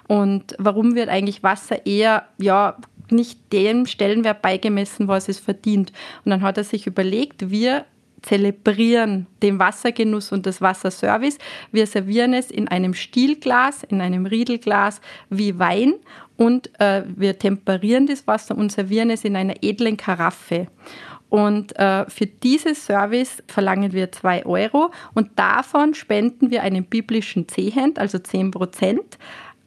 [0.07, 2.77] Und warum wird eigentlich Wasser eher, ja,
[3.11, 5.91] nicht dem Stellenwert beigemessen, was es verdient?
[6.25, 7.85] Und dann hat er sich überlegt, wir
[8.21, 11.37] zelebrieren den Wassergenuss und das Wasserservice.
[11.71, 15.93] Wir servieren es in einem Stielglas, in einem Riedelglas wie Wein
[16.37, 20.67] und äh, wir temperieren das Wasser und servieren es in einer edlen Karaffe.
[21.29, 24.91] Und äh, für dieses Service verlangen wir zwei Euro.
[25.13, 29.17] Und davon spenden wir einen biblischen Zehent, also zehn Prozent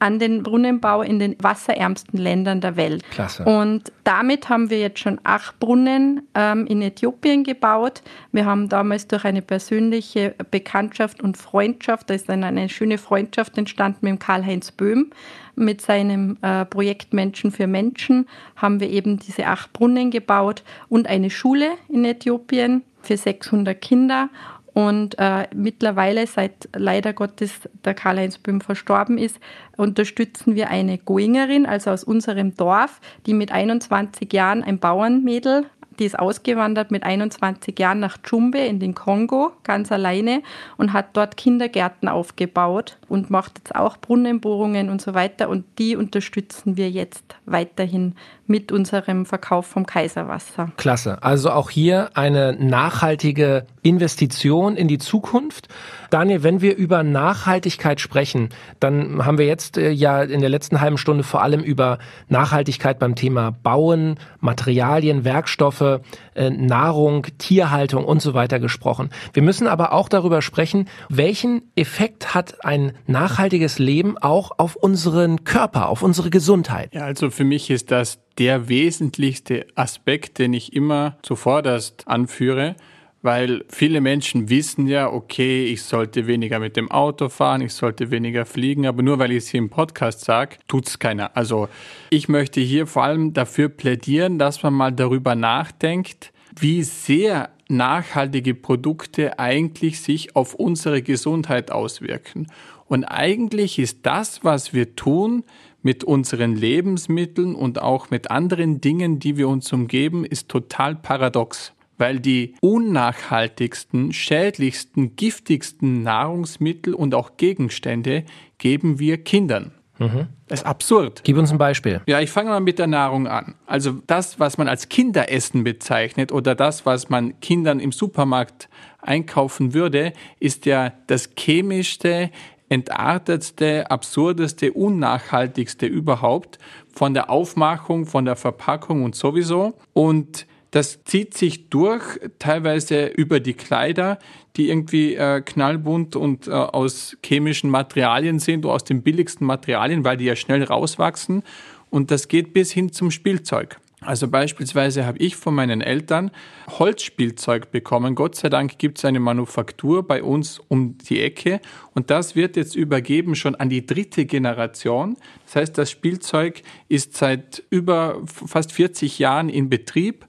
[0.02, 3.08] an den Brunnenbau in den wasserärmsten Ländern der Welt.
[3.12, 3.44] Klasse.
[3.44, 8.02] Und damit haben wir jetzt schon acht Brunnen ähm, in Äthiopien gebaut.
[8.32, 13.56] Wir haben damals durch eine persönliche Bekanntschaft und Freundschaft, da ist dann eine schöne Freundschaft
[13.56, 15.12] entstanden mit Karl-Heinz Böhm,
[15.54, 21.06] mit seinem äh, Projekt Menschen für Menschen, haben wir eben diese acht Brunnen gebaut und
[21.06, 24.30] eine Schule in Äthiopien für 600 Kinder.
[24.74, 29.38] Und äh, mittlerweile, seit leider Gottes der Karl-Heinz Böhm verstorben ist,
[29.76, 35.66] unterstützen wir eine Goingerin, also aus unserem Dorf, die mit 21 Jahren ein Bauernmädel
[36.02, 40.42] die ist ausgewandert mit 21 Jahren nach Djumbe in den Kongo, ganz alleine,
[40.76, 45.48] und hat dort Kindergärten aufgebaut und macht jetzt auch Brunnenbohrungen und so weiter.
[45.48, 50.72] Und die unterstützen wir jetzt weiterhin mit unserem Verkauf vom Kaiserwasser.
[50.76, 51.22] Klasse.
[51.22, 55.68] Also auch hier eine nachhaltige Investition in die Zukunft.
[56.10, 60.80] Daniel, wenn wir über Nachhaltigkeit sprechen, dann haben wir jetzt äh, ja in der letzten
[60.80, 65.91] halben Stunde vor allem über Nachhaltigkeit beim Thema Bauen, Materialien, Werkstoffe,
[66.34, 69.10] äh, Nahrung, Tierhaltung und so weiter gesprochen.
[69.32, 75.44] Wir müssen aber auch darüber sprechen, welchen Effekt hat ein nachhaltiges Leben auch auf unseren
[75.44, 76.94] Körper, auf unsere Gesundheit.
[76.94, 82.76] Ja, also für mich ist das der wesentlichste Aspekt, den ich immer zuvorderst anführe
[83.22, 88.10] weil viele Menschen wissen ja, okay, ich sollte weniger mit dem Auto fahren, ich sollte
[88.10, 91.36] weniger fliegen, aber nur weil ich es hier im Podcast sage, tut's keiner.
[91.36, 91.68] Also
[92.10, 98.54] ich möchte hier vor allem dafür plädieren, dass man mal darüber nachdenkt, wie sehr nachhaltige
[98.54, 102.48] Produkte eigentlich sich auf unsere Gesundheit auswirken.
[102.86, 105.44] Und eigentlich ist das, was wir tun,
[105.82, 111.72] mit unseren Lebensmitteln und auch mit anderen Dingen, die wir uns umgeben, ist total paradox
[112.02, 118.24] weil die unnachhaltigsten, schädlichsten, giftigsten Nahrungsmittel und auch Gegenstände
[118.58, 119.70] geben wir Kindern.
[120.00, 120.26] Mhm.
[120.48, 121.20] Das ist absurd.
[121.22, 122.00] Gib uns ein Beispiel.
[122.08, 123.54] Ja, ich fange mal mit der Nahrung an.
[123.66, 128.68] Also das, was man als Kinderessen bezeichnet oder das, was man Kindern im Supermarkt
[129.00, 132.30] einkaufen würde, ist ja das chemischste,
[132.68, 136.58] entartetste, absurdeste, unnachhaltigste überhaupt
[136.92, 139.74] von der Aufmachung, von der Verpackung und sowieso.
[139.92, 142.02] Und das zieht sich durch,
[142.38, 144.18] teilweise über die Kleider,
[144.56, 150.02] die irgendwie äh, knallbunt und äh, aus chemischen Materialien sind oder aus den billigsten Materialien,
[150.02, 151.42] weil die ja schnell rauswachsen.
[151.90, 153.78] Und das geht bis hin zum Spielzeug.
[154.00, 156.30] Also beispielsweise habe ich von meinen Eltern
[156.68, 158.14] Holzspielzeug bekommen.
[158.14, 161.60] Gott sei Dank gibt es eine Manufaktur bei uns um die Ecke
[161.94, 165.16] und das wird jetzt übergeben schon an die dritte Generation.
[165.44, 170.24] Das heißt, das Spielzeug ist seit über fast 40 Jahren in Betrieb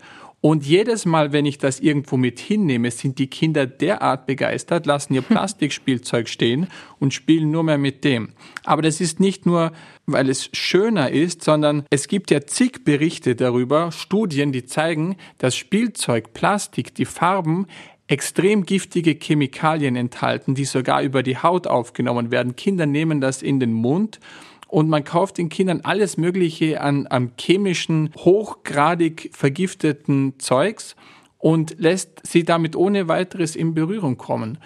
[0.46, 5.14] und jedes Mal, wenn ich das irgendwo mit hinnehme, sind die Kinder derart begeistert, lassen
[5.14, 6.68] ihr Plastikspielzeug stehen
[7.00, 8.34] und spielen nur mehr mit dem.
[8.66, 9.72] Aber das ist nicht nur,
[10.06, 15.56] weil es schöner ist, sondern es gibt ja zig Berichte darüber, Studien, die zeigen, dass
[15.56, 17.68] Spielzeug, Plastik, die Farben
[18.08, 22.58] extrem giftige Chemikalien enthalten, die sogar über die Haut aufgenommen werden.
[22.58, 24.20] Kinder nehmen das in den Mund
[24.74, 30.96] und man kauft den Kindern alles Mögliche an, an chemischen, hochgradig vergifteten Zeugs
[31.38, 34.58] und lässt sie damit ohne weiteres in Berührung kommen.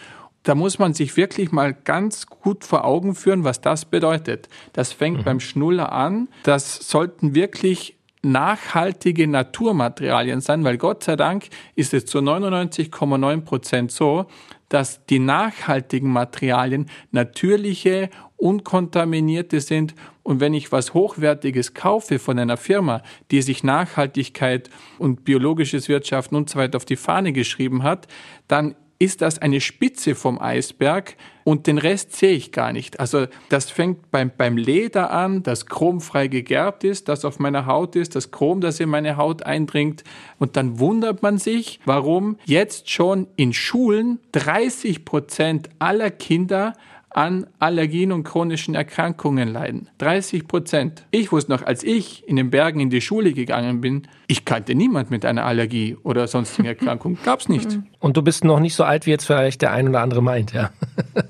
[0.43, 4.47] Da muss man sich wirklich mal ganz gut vor Augen führen, was das bedeutet.
[4.71, 5.23] Das fängt mhm.
[5.25, 6.29] beim Schnuller an.
[6.43, 13.91] Das sollten wirklich nachhaltige Naturmaterialien sein, weil Gott sei Dank ist es zu 99,9 Prozent
[13.91, 14.25] so,
[14.69, 19.95] dass die nachhaltigen Materialien natürliche, unkontaminierte sind.
[20.23, 23.01] Und wenn ich was Hochwertiges kaufe von einer Firma,
[23.31, 28.07] die sich Nachhaltigkeit und biologisches Wirtschaften und so weiter auf die Fahne geschrieben hat,
[28.47, 32.99] dann ist das eine Spitze vom Eisberg und den Rest sehe ich gar nicht.
[32.99, 37.95] Also das fängt beim, beim Leder an, das chromfrei gegerbt ist, das auf meiner Haut
[37.95, 40.03] ist, das Chrom, das in meine Haut eindringt.
[40.39, 46.73] Und dann wundert man sich, warum jetzt schon in Schulen 30 Prozent aller Kinder
[47.09, 49.89] an Allergien und chronischen Erkrankungen leiden.
[49.99, 51.05] 30 Prozent.
[51.11, 54.75] Ich wusste noch, als ich in den Bergen in die Schule gegangen bin, ich kannte
[54.75, 57.17] niemand mit einer Allergie oder sonstigen Erkrankung.
[57.23, 57.79] Gab's nicht.
[57.99, 60.53] Und du bist noch nicht so alt, wie jetzt vielleicht der ein oder andere meint,
[60.53, 60.69] ja.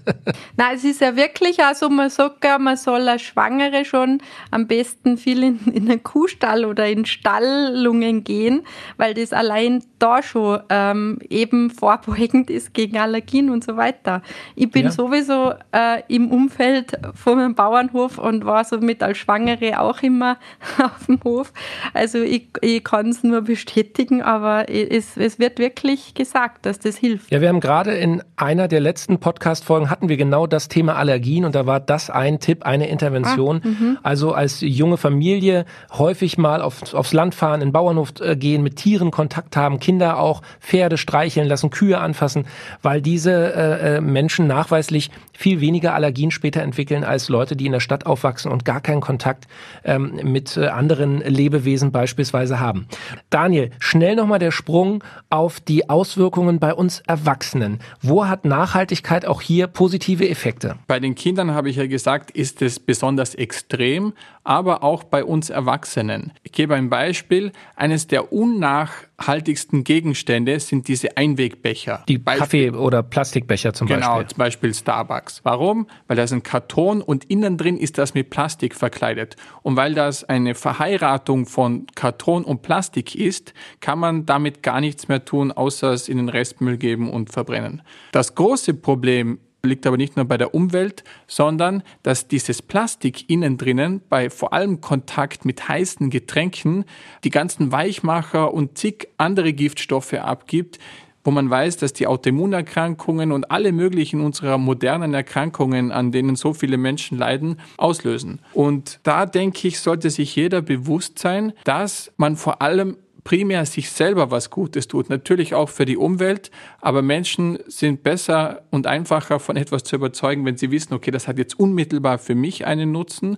[0.57, 4.67] Na, es ist ja wirklich, also man sagt ja, man soll als Schwangere schon am
[4.67, 8.63] besten viel in, in einen Kuhstall oder in Stallungen gehen,
[8.97, 14.23] weil das allein da schon ähm, eben vorbeugend ist gegen Allergien und so weiter.
[14.55, 14.91] Ich bin ja.
[14.91, 20.37] sowieso äh, im Umfeld von einem Bauernhof und war somit als Schwangere auch immer
[20.83, 21.53] auf dem Hof.
[21.93, 26.95] Also ich, ich kann es nur bestätigen, aber es, es wird wirklich gesagt, dass das
[26.95, 27.29] hilft.
[27.29, 31.43] Ja, wir haben gerade in einer der letzten Podcast-Folgen hatten wir genau das Thema Allergien
[31.43, 33.61] und da war das ein Tipp, eine Intervention.
[33.61, 33.97] Ah, mhm.
[34.03, 38.77] also als junge Familie häufig mal auf, aufs Land fahren, in Bauernhof äh, gehen, mit
[38.77, 42.45] Tieren Kontakt haben, Kinder auch Pferde streicheln lassen, Kühe anfassen,
[42.81, 47.71] weil diese äh, äh Menschen nachweislich viel weniger Allergien später entwickeln als Leute, die in
[47.71, 49.47] der Stadt aufwachsen und gar keinen Kontakt
[49.83, 52.87] ähm, mit äh, anderen Lebewesen beispielsweise haben.
[53.29, 57.79] Daniel, schnell nochmal der Sprung auf die Auswirkungen bei uns Erwachsenen.
[58.01, 60.75] Wo hat Nachhaltigkeit auch hier positive Effekte?
[60.87, 64.13] Bei den Kindern habe ich ja gesagt, ist es besonders extrem,
[64.47, 66.31] aber auch bei uns Erwachsenen.
[66.41, 67.51] Ich gebe ein Beispiel.
[67.75, 72.05] Eines der unnachhaltigsten Gegenstände sind diese Einwegbecher.
[72.07, 74.17] Die Beispiel, Kaffee- oder Plastikbecher zum genau, Beispiel.
[74.19, 75.41] Genau, zum Beispiel Starbucks.
[75.43, 75.87] Warum?
[76.07, 79.35] Weil das ein Karton und innen drin ist das mit Plastik verkleidet.
[79.63, 85.09] Und weil das eine Verheiratung von Karton und Plastik ist, kann man damit gar nichts
[85.09, 87.81] mehr tun, außer es in den Restmüll geben und verbrennen.
[88.13, 93.57] Das große Problem liegt aber nicht nur bei der Umwelt, sondern dass dieses Plastik innen
[93.57, 96.85] drinnen bei vor allem Kontakt mit heißen Getränken
[97.23, 100.79] die ganzen Weichmacher und zig andere Giftstoffe abgibt,
[101.27, 106.53] wo man weiß, dass die Autoimmunerkrankungen und alle möglichen unserer modernen Erkrankungen, an denen so
[106.53, 108.39] viele Menschen leiden, auslösen.
[108.53, 112.95] Und da denke ich, sollte sich jeder bewusst sein, dass man vor allem
[113.27, 118.61] primär sich selber was Gutes tut, natürlich auch für die Umwelt, aber Menschen sind besser
[118.71, 122.35] und einfacher von etwas zu überzeugen, wenn sie wissen, okay, das hat jetzt unmittelbar für
[122.35, 123.35] mich einen Nutzen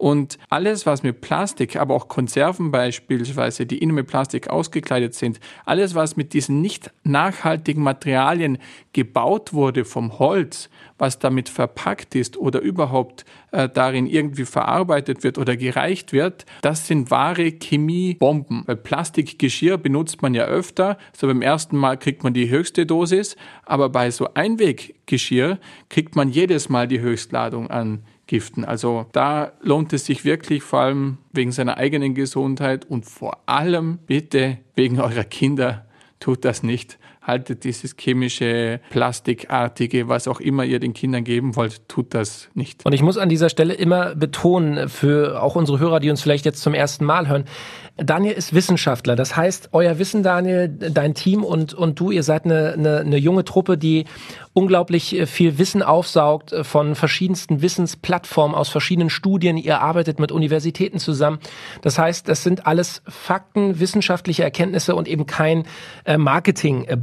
[0.00, 5.40] und alles, was mit Plastik, aber auch Konserven beispielsweise, die innen mit Plastik ausgekleidet sind,
[5.66, 8.56] alles, was mit diesen nicht nachhaltigen Materialien
[8.94, 15.36] gebaut wurde vom Holz, was damit verpackt ist oder überhaupt äh, darin irgendwie verarbeitet wird
[15.36, 18.62] oder gereicht wird, das sind wahre Chemiebomben.
[18.64, 23.36] Weil Plastikgeschirr benutzt man ja öfter, so beim ersten Mal kriegt man die höchste Dosis,
[23.66, 25.58] aber bei so Einweggeschirr
[25.90, 28.64] kriegt man jedes Mal die Höchstladung an Giften.
[28.64, 33.98] Also da lohnt es sich wirklich vor allem wegen seiner eigenen Gesundheit und vor allem
[34.06, 35.86] bitte wegen eurer Kinder
[36.20, 41.88] tut das nicht haltet dieses chemische, plastikartige, was auch immer ihr den Kindern geben wollt,
[41.88, 42.84] tut das nicht.
[42.86, 46.44] Und ich muss an dieser Stelle immer betonen, für auch unsere Hörer, die uns vielleicht
[46.44, 47.44] jetzt zum ersten Mal hören,
[47.96, 49.14] Daniel ist Wissenschaftler.
[49.14, 53.16] Das heißt, euer Wissen, Daniel, dein Team und, und du, ihr seid eine, eine, eine
[53.18, 54.06] junge Truppe, die
[54.52, 59.56] unglaublich äh, viel Wissen aufsaugt äh, von verschiedensten Wissensplattformen aus verschiedenen Studien.
[59.56, 61.38] Ihr arbeitet mit Universitäten zusammen.
[61.82, 65.64] Das heißt, das sind alles Fakten, wissenschaftliche Erkenntnisse und eben kein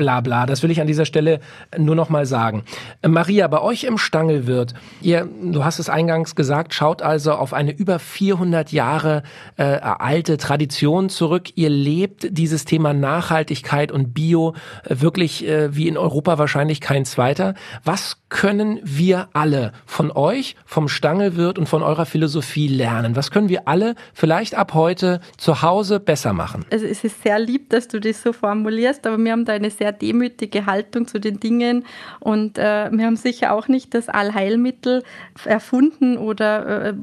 [0.08, 0.46] äh, Marketing-Blabla.
[0.46, 1.40] Das will ich an dieser Stelle
[1.78, 2.64] nur noch mal sagen.
[3.06, 7.72] Maria, bei euch im Stangelwirt, ihr, du hast es eingangs gesagt, schaut also auf eine
[7.72, 9.24] über 400 Jahre
[9.58, 11.50] äh, alte Tradition zurück.
[11.56, 17.06] Ihr lebt dieses Thema Nachhaltigkeit und Bio äh, wirklich äh, wie in Europa wahrscheinlich kein
[17.06, 17.54] zweiter weiter.
[17.84, 23.16] Was können wir alle von euch, vom Stangelwirt und von eurer Philosophie lernen?
[23.16, 26.66] Was können wir alle vielleicht ab heute zu Hause besser machen?
[26.72, 29.70] Also es ist sehr lieb, dass du das so formulierst, aber wir haben da eine
[29.70, 31.86] sehr demütige Haltung zu den Dingen
[32.20, 35.04] und äh, wir haben sicher auch nicht das Allheilmittel
[35.46, 36.94] erfunden oder äh,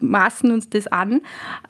[0.00, 1.20] maßen uns das an.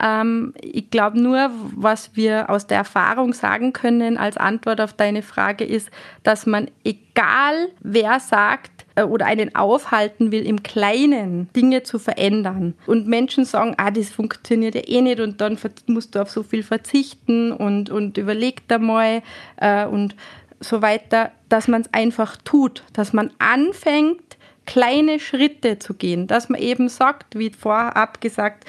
[0.01, 5.21] Ähm, ich glaube nur, was wir aus der Erfahrung sagen können als Antwort auf deine
[5.21, 5.89] Frage ist,
[6.23, 12.75] dass man egal wer sagt oder einen aufhalten will, im Kleinen Dinge zu verändern.
[12.85, 16.43] Und Menschen sagen, ah, das funktioniert ja eh nicht und dann musst du auf so
[16.43, 19.23] viel verzichten und, und überleg da mal
[19.57, 20.15] äh, und
[20.59, 26.49] so weiter, dass man es einfach tut, dass man anfängt, kleine Schritte zu gehen, dass
[26.49, 28.65] man eben sagt, wie vorab gesagt,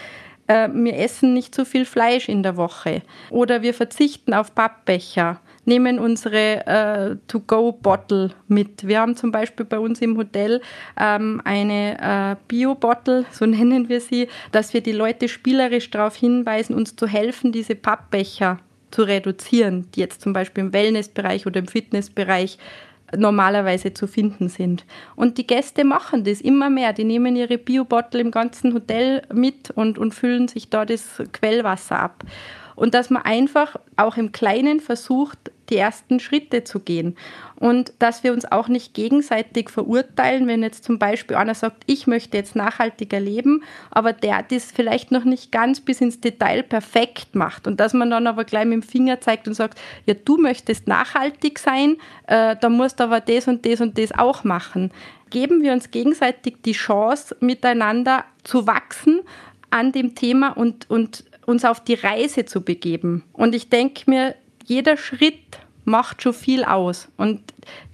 [0.47, 3.03] äh, wir essen nicht zu viel Fleisch in der Woche.
[3.31, 8.87] Oder wir verzichten auf Pappbecher nehmen unsere äh, To-Go-Bottle mit.
[8.87, 10.61] Wir haben zum Beispiel bei uns im Hotel
[10.99, 16.75] ähm, eine äh, Bio-Bottle, so nennen wir sie, dass wir die Leute spielerisch darauf hinweisen,
[16.75, 18.59] uns zu helfen, diese Pappbecher
[18.91, 22.59] zu reduzieren, die jetzt zum Beispiel im Wellnessbereich oder im Fitnessbereich
[23.17, 24.85] normalerweise zu finden sind.
[25.15, 26.93] Und die Gäste machen das immer mehr.
[26.93, 31.99] Die nehmen ihre Bio-Bottle im ganzen Hotel mit und, und füllen sich da das Quellwasser
[31.99, 32.25] ab
[32.77, 37.17] und dass man einfach auch im Kleinen versucht, die ersten Schritte zu gehen.
[37.57, 42.07] Und dass wir uns auch nicht gegenseitig verurteilen, wenn jetzt zum Beispiel einer sagt, ich
[42.07, 47.35] möchte jetzt nachhaltiger leben, aber der das vielleicht noch nicht ganz bis ins Detail perfekt
[47.35, 47.67] macht.
[47.67, 50.89] Und dass man dann aber gleich mit dem Finger zeigt und sagt, ja, du möchtest
[50.89, 51.97] nachhaltig sein,
[52.27, 54.91] äh, da musst du aber das und das und das auch machen.
[55.31, 59.21] Geben wir uns gegenseitig die Chance, miteinander zu wachsen
[59.71, 63.25] an dem Thema und, und uns auf die Reise zu begeben.
[63.33, 64.35] Und ich denke mir,
[64.65, 65.43] jeder Schritt
[65.85, 67.09] macht schon viel aus.
[67.16, 67.41] Und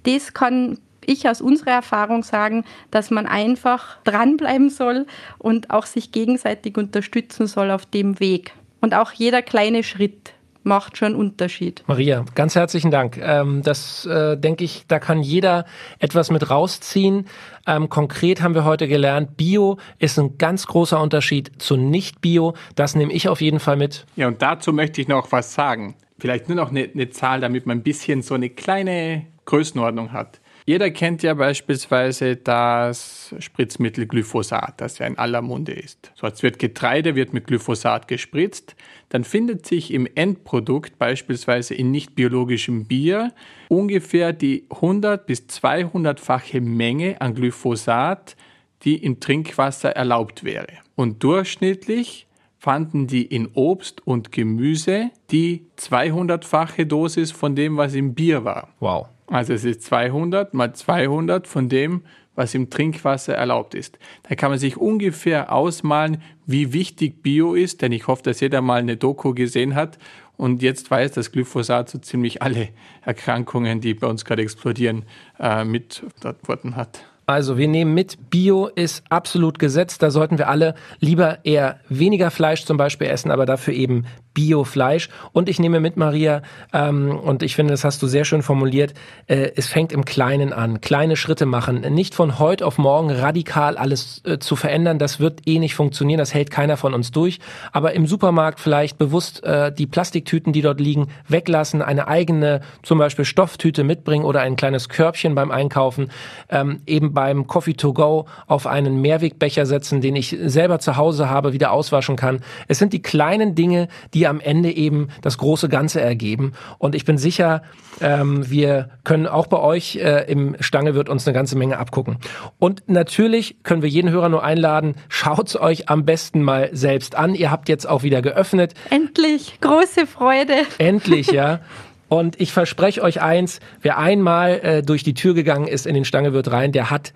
[0.03, 5.05] das kann ich aus unserer Erfahrung sagen, dass man einfach dranbleiben soll
[5.37, 8.53] und auch sich gegenseitig unterstützen soll auf dem Weg.
[8.81, 10.33] Und auch jeder kleine Schritt
[10.63, 11.83] macht schon einen Unterschied.
[11.87, 13.17] Maria, ganz herzlichen Dank.
[13.17, 15.65] Ähm, das äh, denke ich, da kann jeder
[15.99, 17.27] etwas mit rausziehen.
[17.65, 22.53] Ähm, konkret haben wir heute gelernt, Bio ist ein ganz großer Unterschied zu Nicht-Bio.
[22.75, 24.05] Das nehme ich auf jeden Fall mit.
[24.15, 25.95] Ja, und dazu möchte ich noch was sagen.
[26.21, 30.39] Vielleicht nur noch eine, eine Zahl, damit man ein bisschen so eine kleine Größenordnung hat.
[30.67, 36.11] Jeder kennt ja beispielsweise das Spritzmittel Glyphosat, das ja in aller Munde ist.
[36.13, 38.75] So als wird Getreide wird mit Glyphosat gespritzt,
[39.09, 43.33] dann findet sich im Endprodukt beispielsweise in nicht biologischem Bier
[43.67, 48.35] ungefähr die 100 bis 200-fache Menge an Glyphosat,
[48.83, 50.67] die im Trinkwasser erlaubt wäre.
[50.93, 52.27] Und durchschnittlich
[52.61, 58.67] fanden die in Obst und Gemüse die 200-fache Dosis von dem, was im Bier war.
[58.79, 59.07] Wow.
[59.25, 62.03] Also es ist 200 mal 200 von dem,
[62.35, 63.97] was im Trinkwasser erlaubt ist.
[64.29, 68.61] Da kann man sich ungefähr ausmalen, wie wichtig Bio ist, denn ich hoffe, dass jeder
[68.61, 69.97] mal eine Doku gesehen hat
[70.37, 72.69] und jetzt weiß, dass Glyphosat so ziemlich alle
[73.01, 75.05] Erkrankungen, die bei uns gerade explodieren,
[75.39, 76.03] äh, mit
[76.43, 77.10] worden hat.
[77.25, 80.03] Also wir nehmen mit, Bio ist absolut gesetzt.
[80.03, 85.09] Da sollten wir alle lieber eher weniger Fleisch zum Beispiel essen, aber dafür eben Bio-Fleisch.
[85.33, 86.41] Und ich nehme mit, Maria,
[86.73, 88.93] ähm, und ich finde, das hast du sehr schön formuliert,
[89.27, 90.81] äh, es fängt im Kleinen an.
[90.81, 91.81] Kleine Schritte machen.
[91.93, 94.99] Nicht von heute auf morgen radikal alles äh, zu verändern.
[94.99, 96.17] Das wird eh nicht funktionieren.
[96.17, 97.39] Das hält keiner von uns durch.
[97.71, 102.97] Aber im Supermarkt vielleicht bewusst äh, die Plastiktüten, die dort liegen, weglassen, eine eigene zum
[102.97, 106.09] Beispiel Stofftüte mitbringen oder ein kleines Körbchen beim Einkaufen.
[106.49, 111.29] Ähm, eben beim Coffee to go auf einen Mehrwegbecher setzen, den ich selber zu Hause
[111.29, 112.39] habe, wieder auswaschen kann.
[112.69, 116.53] Es sind die kleinen Dinge, die die am Ende eben das große Ganze ergeben.
[116.77, 117.63] Und ich bin sicher,
[118.01, 122.17] ähm, wir können auch bei euch äh, im Stange wird uns eine ganze Menge abgucken.
[122.59, 127.33] Und natürlich können wir jeden Hörer nur einladen, schaut's euch am besten mal selbst an.
[127.33, 128.75] Ihr habt jetzt auch wieder geöffnet.
[128.91, 130.53] Endlich, große Freude.
[130.77, 131.61] Endlich, ja.
[132.11, 136.03] Und ich verspreche euch eins, wer einmal äh, durch die Tür gegangen ist in den
[136.03, 137.13] Stange wird rein, der hat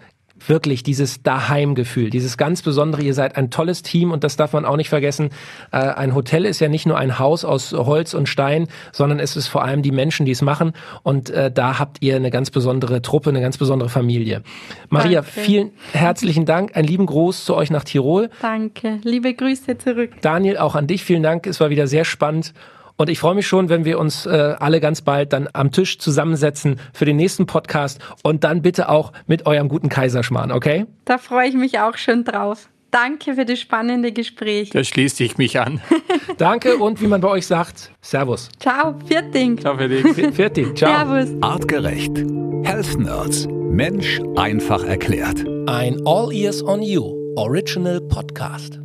[0.47, 4.63] wirklich dieses Daheimgefühl, dieses ganz besondere, ihr seid ein tolles Team und das darf man
[4.63, 5.31] auch nicht vergessen.
[5.73, 9.35] Äh, ein Hotel ist ja nicht nur ein Haus aus Holz und Stein, sondern es
[9.35, 10.71] ist vor allem die Menschen, die es machen
[11.03, 14.43] und äh, da habt ihr eine ganz besondere Truppe, eine ganz besondere Familie.
[14.89, 15.41] Maria, Danke.
[15.41, 18.29] vielen herzlichen Dank, einen lieben Gruß zu euch nach Tirol.
[18.41, 20.11] Danke, liebe Grüße zurück.
[20.21, 22.53] Daniel, auch an dich vielen Dank, es war wieder sehr spannend
[22.97, 25.99] und ich freue mich schon, wenn wir uns äh, alle ganz bald dann am Tisch
[25.99, 30.85] zusammensetzen für den nächsten Podcast und dann bitte auch mit eurem guten Kaiserschmarrn, okay?
[31.05, 32.69] Da freue ich mich auch schon drauf.
[32.91, 34.69] Danke für das spannende Gespräch.
[34.69, 35.81] Da schließe ich mich an.
[36.37, 38.49] Danke und wie man bei euch sagt, Servus.
[38.59, 39.57] Ciao, Vierting.
[39.57, 40.31] Ciao, Vierting.
[40.33, 40.89] Vierting, ciao.
[40.89, 41.35] Servus.
[41.41, 42.17] Artgerecht.
[42.63, 43.47] Health Nerds.
[43.49, 45.43] Mensch einfach erklärt.
[45.67, 48.79] Ein All Ears on You Original Podcast.